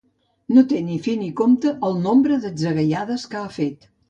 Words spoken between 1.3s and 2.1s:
compte el